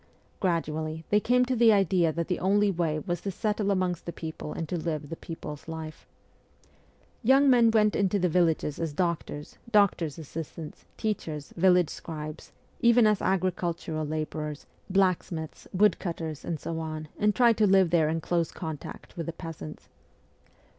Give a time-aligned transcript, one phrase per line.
[0.39, 4.11] Gradually, they came to the idea that the only way was to settle amongst the
[4.11, 6.07] people and to live the people's life.
[7.21, 13.19] Young men went into the villages as doctors, doctors' assistants, teachers, village scribes, even as
[13.19, 13.27] ST.
[13.27, 18.19] PETERSBURG 91 agricultural labourers, blacksmiths, woodcutters, and so on, and tried to live there in
[18.21, 19.87] close contact with the peasants.